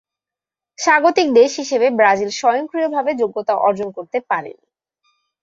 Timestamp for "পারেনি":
4.29-4.65